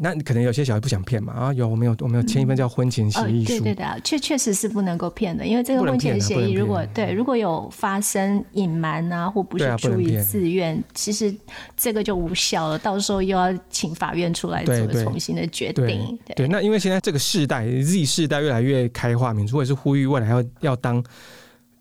[0.00, 11.34] 那可能有些小孩不想骗嘛啊，有我们有我们有签一份叫婚前协议书，对对对，确确实是不能够骗的，因为这个婚前协议如果对如果有发生隐瞒啊或不是出于自愿，其实
[11.76, 16.16] 这个就无效了，到时候又要请法院出来做重新的决定。
[16.36, 21.02] 对，那因为现在这个世代 Z 世代越来越开化，民主也是呼吁未来要要当。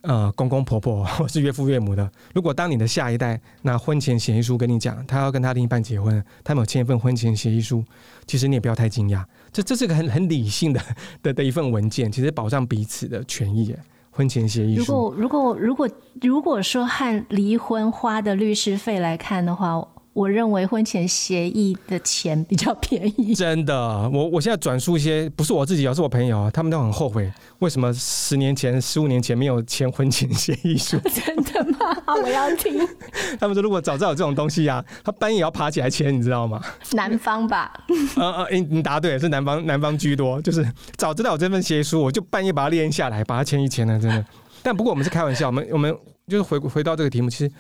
[0.02, 7.84] 呃，公公婆婆 或是岳父岳母的，如果当你的下一代拿婚前协议书跟你讲，他要跟他另一半结婚，他们有签一份婚前协议书，
[8.26, 10.82] 其实你也不要太惊讶，这这是个很很理性的
[11.22, 13.76] 的的一份文件，其实保障彼此的权益。
[14.12, 15.90] 婚前协议书，如果如果如果
[16.22, 19.88] 如果说和离婚花的律师费来看的话。
[20.14, 23.34] 我认为婚前协议的钱比较便宜。
[23.36, 30.98] 真的，我我现在转述一些，不是我自己，而是我朋友，他们都很后悔，为什么十年前、十五年前没有签婚前协议书？
[31.10, 31.96] 真的吗？
[32.22, 32.80] 我要听。
[33.40, 36.62] 他们说，如果早知道有这种东西啊，他半夜要爬起来签，你知道吗？
[36.94, 37.72] 男方吧。
[38.16, 40.42] 呃呃，你你答对了，是男方，男方居多。
[40.42, 40.68] 就是
[40.98, 44.26] 早知道有这份协议书，我就半夜把它列印下来，把它签一签了，真的。
[44.62, 45.96] 但不过我们是开玩笑，我们我们
[46.28, 47.52] 就是回回到这个题目，其实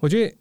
[0.00, 0.34] 我觉得。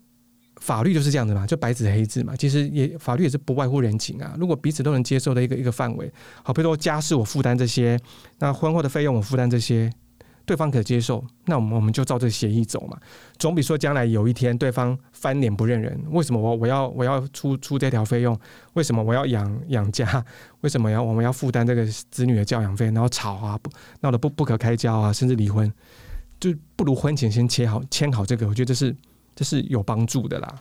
[0.59, 2.35] 法律就是这样子嘛，就白纸黑字嘛。
[2.35, 4.35] 其实也法律也是不外乎人情啊。
[4.37, 6.11] 如果彼此都能接受的一个一个范围，
[6.43, 7.99] 好，比如说家事我负担这些，
[8.39, 9.91] 那婚后的费用我负担这些，
[10.45, 12.97] 对方可接受，那我们我们就照这个协议走嘛。
[13.37, 18.37] 总比说将来有一天对方翻脸不认人，为什么我我要我要出出这条费用？
[18.73, 20.25] 为什么我要养养家？
[20.61, 22.85] 为什么要我们要负担这个子女的教养费？
[22.85, 23.59] 然后吵啊，
[24.01, 25.71] 闹得不不可开交啊，甚至离婚，
[26.39, 28.95] 就不如婚前先签好签好这个，我觉得这是。
[29.37, 30.55] 这是有帮助的啦，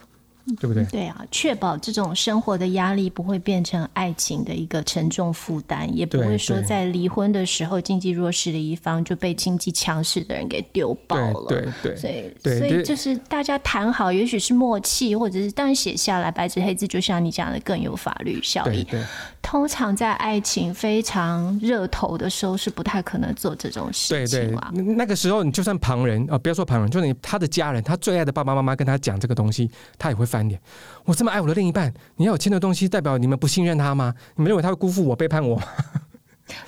[0.60, 0.84] 对不对？
[0.84, 11.46] 对啊，确保这种生活的压力不会变成爱情的一个沉重负担，也不会说在离婚的时候经济弱势的一方就被经济强势的人给丢爆了。
[11.48, 18.84] 对对，对，所以所以就是大家谈好，也许是默契，或者是当然写下来白纸黑字，就像你讲的更有法律效力。
[18.84, 19.04] 对对
[19.42, 24.40] 通常在爱情非常热头的时候，是不太可能做这种事情。
[24.40, 30.60] 对对，那个时候你就算旁人啊、哦，不要说旁人，就是你他的家人，他最爱的爸爸妈妈跟他讲这个东西，他也会翻脸。
[31.06, 34.12] 我这么爱我的另一半，你要有签的东西，代表你们不信任他吗？
[34.34, 35.62] 你们认为他会辜负我、背叛我吗？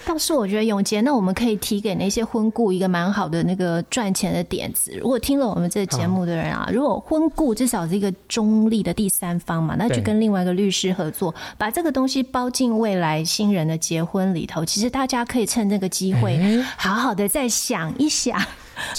[0.04, 4.90] 倒是我觉得永杰，那我们可以提给那些婚顾一个蛮好的那个赚钱的点子。
[5.00, 14.64] 如果听了我们这个节目的人啊，如果婚顾至少是一个中立的第三方嘛，那就跟另外一个律师合作，把这个东西包进未来新人的结婚里头。
[14.64, 18.40] 其实大家可以趁这个机会，好好的再想一想。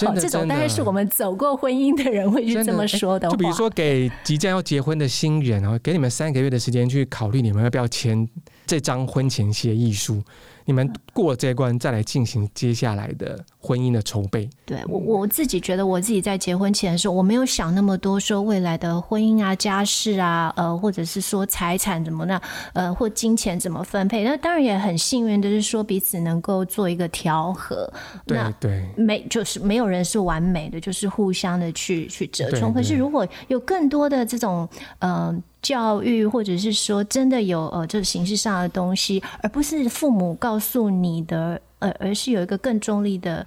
[0.06, 3.32] 哦，这种当然是我们走过婚姻的人会去这么说的话。
[3.32, 8.28] 就比如说，给即将要结婚的新人啊，给你们三个月的时间去考虑，你们要不要签
[8.66, 10.22] 这张婚前协议书。
[10.66, 14.48] 你们过了这一关，再来进行接下来的婚姻的筹备。
[14.64, 22.40] 对，我我自己觉得，我自己在结婚前的时候，我没有想那么多，说未来的婚姻啊、家事啊，呃，或者是说财产怎么那？
[22.72, 24.24] 呃，或金钱怎么分配？
[24.24, 27.92] 那当然也很幸运的是说彼此能够做一个调和。
[28.26, 32.72] 对对，没就是没有人是完美的，就是互相的去去折冲。
[32.72, 34.68] 可是如果有更多的这种
[35.00, 35.12] 嗯。
[35.12, 43.46] 呃教育，或者是说真的有呃，这个形式上的东西，而不是父母告诉你的，呃，而是有一个更中立的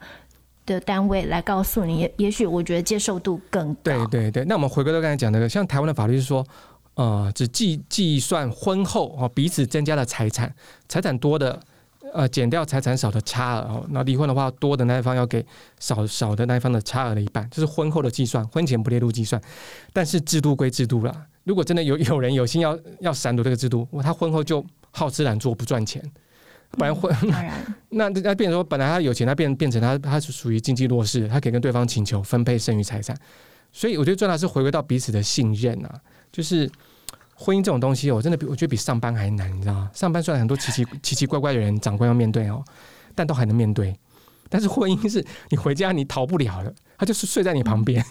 [0.66, 3.82] 的单位来告诉你，也也许我觉得接受度更高。
[3.84, 6.46] 对对对，那我们回归到刚才讲的，像台湾的法律是说，
[6.96, 10.54] 呃，只计计算婚后哦彼此增加的财产，
[10.88, 11.60] 财产多的
[12.14, 15.46] 呃减掉财产少的差额哦，那离婚的话多的那一方要给
[15.80, 19.42] 少少的那一方的差额的一半，就是婚后的计算，婚前不列入计算，
[19.92, 21.26] 但是制度归制度啦。
[21.44, 26.02] 如果真的有有人有心要要闪躲这个制度，他婚后就好吃懒做不赚钱，
[26.78, 33.16] 不 然会、嗯、那那变成说，本来他有钱，他变变成他他是属于经济弱势，他可以跟对方请求分配剩余财产。
[33.72, 36.00] 所以我觉得重要是回归到彼此的信任啊，
[36.32, 36.70] 就是
[37.36, 39.90] 婚姻这种东西，我真的比我觉得比上班还难，你知道吗？
[39.94, 42.64] 上班虽然很多奇奇奇奇怪怪的人，长官要面对哦，
[43.16, 43.96] 但都还能面对。
[44.50, 48.04] 但是婚姻是你回家你逃不了的，他就是睡在你旁边，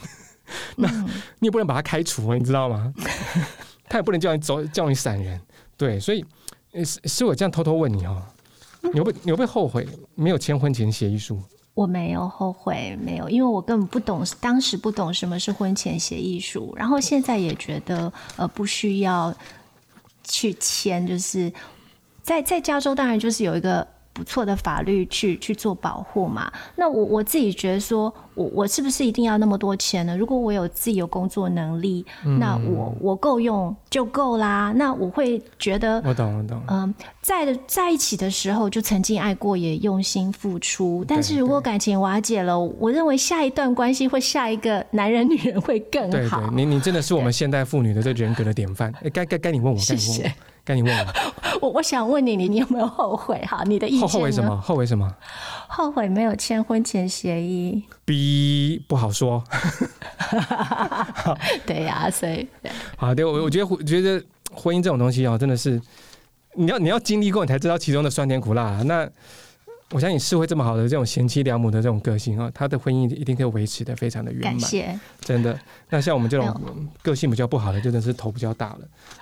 [0.77, 0.91] 嗯、 那
[1.39, 2.93] 你也不能把他开除，你知道吗？
[3.89, 5.41] 他也不能叫你走，叫你闪人。
[5.77, 6.25] 对，所以
[6.85, 8.21] 是是我这样偷偷问你哦，
[8.93, 11.39] 你会不会你会不会后悔没有签婚前协议书？
[11.75, 19.35] 我没有后悔，没有，因为我根本不懂，当时不懂什么是婚前协议书，然后现在也觉得呃不需要
[20.25, 21.53] 去签，就是
[22.23, 23.87] 在在加州当然就是有一个。
[24.13, 26.53] 不错的法律去去做保护嘛？
[26.77, 30.17] 那我我自己觉得说，我我是不是一定要那么多钱呢？
[30.17, 34.73] 如果我有自己有工作能力，嗯、那我我够用就够啦。
[34.77, 36.61] 那我会觉得，我懂我懂。
[36.69, 41.05] 嗯，在在一起的时候就曾经爱过，也用心付出。
[41.09, 46.41] 但是如果感情瓦解了，我认为下一段关系会下一个男人女人会更好。
[46.41, 48.93] 对对，你你真的是我们现代妇女的这人格的典范。
[49.03, 50.52] 哎，该该该你问我，该你问我。
[50.65, 51.13] 该你问我，
[51.69, 53.39] 我我想问你，你你有没有后悔？
[53.47, 54.61] 哈，你的意见后悔什么？
[54.61, 55.13] 后悔什么？
[55.69, 57.83] 后悔没有签婚前协议。
[58.05, 59.43] B 不好说。
[61.67, 62.47] 对呀、啊，所以
[62.97, 65.81] 好，对我我觉得我觉得婚姻这种东西哦，真的是
[66.55, 68.83] 你要你要经历过，你才知道其中的酸甜苦辣。
[68.85, 69.09] 那。
[69.93, 74.53] 我相信世慧这么好的这种贤妻良母的这种个性啊，她的婚姻一定可以维持的非常的圆满。
[74.53, 75.59] 感谢，真的。
[75.91, 76.55] 那像我们这种
[77.03, 78.79] 个性比较不好的，真的是头比较大了。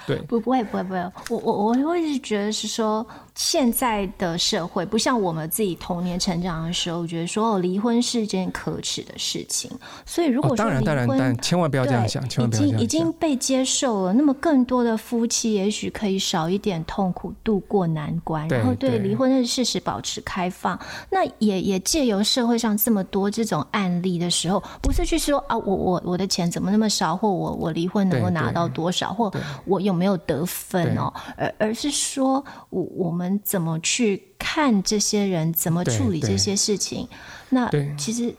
[0.07, 3.05] 对，不不会不会不会，我我我会一直觉得是说，
[3.35, 9.69] 现在的社会不像我们自己童年成长的时候，我觉得说哦，离婚是件可耻的事情。
[10.07, 12.81] 所以如果说离婚，当然当然，但千万不要这样想，千万不要这样想。
[12.81, 20.60] 已经已经被接受了，那么更多的夫妻也许可以少一点痛苦，度过难关，然后对离婚的事实保持开放。
[20.61, 20.79] 放
[21.11, 29.33] 那也也借由社会上这么多这种案例的时候，不是去说啊，我我我的钱怎么那么少，或我我离婚能够拿到多少，或
[29.65, 37.09] 我有没有得分哦，而而是说我我们怎么去看这些人，怎么处理这些事情？
[37.49, 38.35] 那其实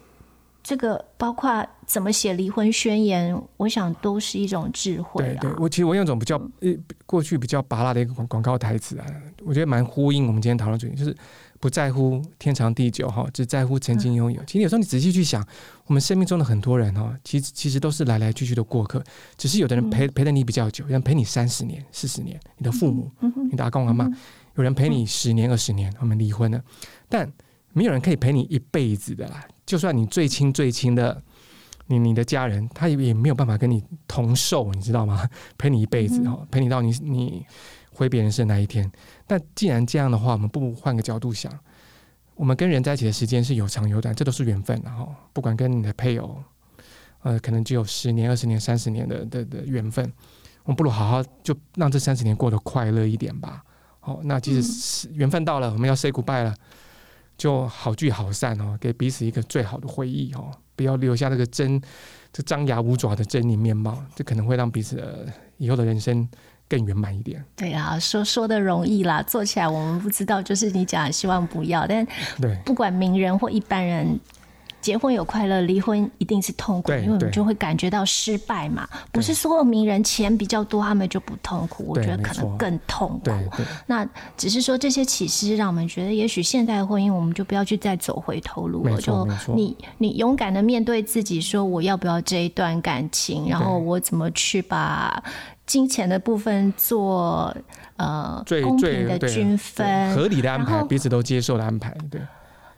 [0.63, 5.37] 这个包括怎么写离婚宣言，我想都是一种智慧啊。
[5.41, 6.71] 对，对，我其实我用一种比较呃
[7.07, 9.05] 过去比较拔辣的一个广广告台词啊，
[9.43, 11.15] 我觉得蛮呼应我们今天讨论主题，就是。
[11.61, 14.43] 不在乎天长地久哈，只在乎曾经拥有。
[14.45, 15.47] 其实有时候你仔细去想，
[15.85, 19.01] 我们生命中的很多人哈，其实其实都是来来去去的过客。
[19.37, 22.37] 只是有的人陪陪了你比较久，有人陪你三十年、四十年。
[22.57, 23.11] 你的父母、
[23.51, 24.09] 你的阿公阿妈，
[24.55, 26.59] 有人陪你十年、二十年，我们离婚了。
[27.07, 27.31] 但
[27.73, 29.45] 没有人可以陪你一辈子的啦。
[29.63, 31.21] 就算你最亲最亲的
[31.85, 35.29] 你你的家人，他也也没有办法跟你同寿，你知道吗？
[35.59, 37.45] 陪你一辈子哈，陪你到你你。
[37.93, 38.89] 回别人生那一天，
[39.27, 41.51] 但既然这样的话，我们不如换个角度想，
[42.35, 44.81] 我们跟人在一起的时间是有长有短，这都是缘分。
[44.83, 46.41] 然后，不管跟你的配偶，
[47.21, 50.03] 呃，可能只有十年、二十年、三十年的的的缘分，
[50.63, 53.61] 我们不如好好就让这三十年过得快乐一点吧。
[53.99, 56.55] 好，那即使是缘分到了，我们要 say goodbye 了，
[57.37, 61.79] 就好聚好散哦，给彼此一个最好的回忆哦，不要留下那个真
[62.31, 65.27] 这张牙舞爪的狰狞面貌，这可能会让彼此的
[65.57, 66.27] 以后的人生。
[66.71, 67.43] 更圆满一点。
[67.57, 70.41] 对啊，说说的容易啦，做起来我们不知道。
[70.41, 71.85] 就是你讲，希望不要。
[71.85, 72.07] 但
[72.39, 74.17] 对，不管名人或一般人，
[74.79, 78.87] 结婚有快乐，离婚一定是痛苦，因为我们就会感觉到失败嘛。
[79.11, 81.83] 不是所有名人钱比较多，他们就不痛苦。
[81.89, 83.61] 我觉得可能更痛苦。
[83.85, 84.07] 那
[84.37, 88.97] 只是说这些启示让我们觉得，也许现在的婚姻，我们就不要去再走回头路了。
[89.01, 95.21] 就你你勇敢的面对自己，说我要不要这一段感情，然后我怎么去把。
[95.71, 97.55] 金钱的部分做
[97.95, 102.19] 呃最公平的均分，合理的安排，彼此都接受的安排，对。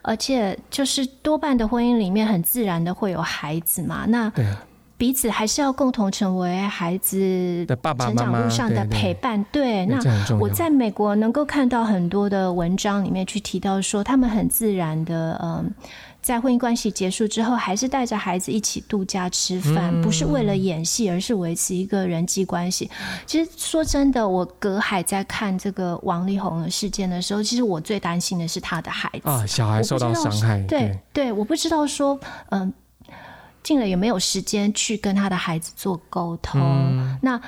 [0.04, 4.32] 而且就是多半的婚姻里面，很自然的会有孩子嘛，那
[4.96, 9.44] 彼此还是要共同成为孩子的爸爸成长路上的陪伴。
[9.52, 10.00] 对，那
[10.40, 15.74] 我在美国能够看到很多的文章里面去提到说，他们很自然的嗯。
[16.24, 22.90] 呃在婚姻关系结束之后，还是带着孩子一起度假吃饭，嗯，不是为了演戏，而是维持一个人际关系。
[23.26, 30.62] 其实说真的，我隔海在看这个王力宏的事件的时候，其实我最担心的是他的孩子啊，小孩受到伤害。
[30.62, 32.18] 对对，我不知道说，
[32.52, 32.74] 嗯，
[33.62, 36.62] 静蕾有没有时间去跟他的孩子做沟通？
[36.62, 37.40] 嗯、那。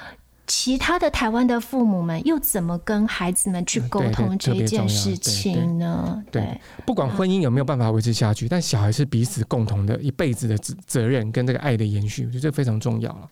[0.48, 6.24] 其他的台湾的父母们又怎么跟孩子们去沟通这件事情呢？
[6.32, 13.30] 对，对，对，对，对，不管婚姻有没有办法维持下去，但小孩是彼此共同的一辈子的责责任跟这个爱的延续，我觉得这非常重要了。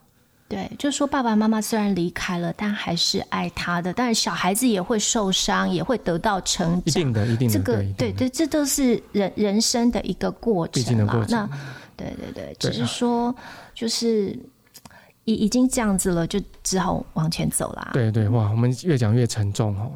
[0.49, 3.93] 对，就是说爸爸妈妈虽然离开了，但还是爱他的。
[3.93, 6.81] 但是小孩子也会受伤，也会得到成长。
[6.85, 7.53] 一定的，一定的。
[7.53, 10.73] 这个对对，对，这都是人人生的一个过程。
[10.73, 11.29] 必经的过程。
[11.29, 11.47] 那
[11.95, 13.35] 对对对，只是说
[13.75, 14.35] 就是。
[15.25, 17.91] 已已经这样子了，就只好往前走啦。
[17.93, 19.91] 对对，哇，我们越讲越沉重哦。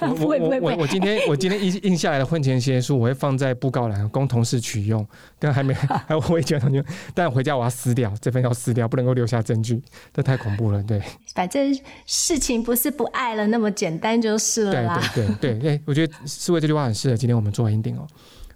[0.16, 0.58] 不会不会。
[0.58, 5.06] 我我今天 我今天印印下来的婚前协议书，我会放在布告栏供同事取用。
[5.38, 5.74] 但还没
[6.08, 9.82] 还有我也觉得，但回家我要撕掉这份，要撕掉，不能够留下证据，
[10.14, 10.82] 这太恐怖了。
[10.82, 11.02] 对，
[11.34, 15.02] 反正事情不是不爱了那么简单就是了啦。
[15.14, 18.06] 对对对对，哎，我觉得思维这句话很适合今天我们做 ending 哦。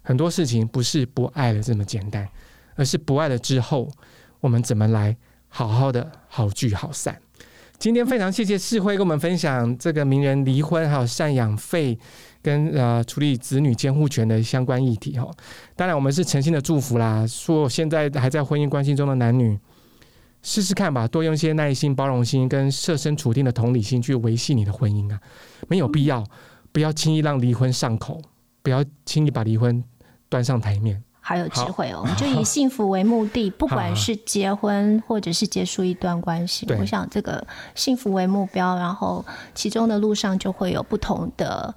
[0.03, 2.27] 很多事情不是不爱了这么简单，
[2.77, 3.91] 而是不爱了之后，
[4.41, 5.15] 我们怎么来？
[5.57, 7.17] 好好的好聚好散。
[7.79, 11.97] 今天非常谢谢世辉跟我们分享这个名人离婚还有赡养费
[12.43, 15.31] 跟呃处理子女监护权的相关议题哈。
[15.77, 19.57] 当然我们是诚心的祝福啦，说现在还在婚姻关系中的男女
[20.43, 25.21] 试试看吧，多用一些耐心、包容心跟设身处地的同理心去维系你的婚姻啊，
[25.69, 26.25] 没有必要，
[26.73, 28.21] 不要轻易让离婚上口，
[28.61, 29.85] 不要轻易把离婚
[30.29, 31.01] 端上台面。
[31.27, 32.07] 好有智慧哦！
[32.19, 37.43] 就以幸福为目的，不管是结婚或者是结束一段关系，我想这个
[37.75, 41.75] 幸福为目标，然后其中的路上就会有不同的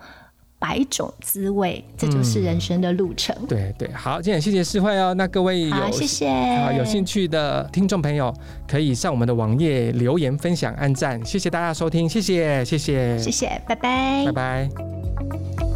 [0.60, 3.34] 百种滋味，这就是人生的路程。
[3.40, 5.14] 嗯、对对，好，今天谢谢世慧哦。
[5.14, 6.30] 那各位有谢谢
[6.66, 8.34] 好有兴趣的听众朋友，
[8.68, 15.67] 可以上我们的网页留言分享、按赞，谢谢大家收听，谢谢谢谢谢谢，拜拜拜拜。